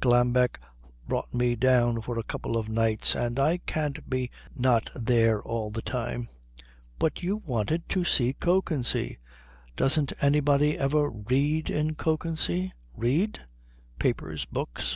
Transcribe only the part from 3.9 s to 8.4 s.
be not there all the time." "But you wanted to see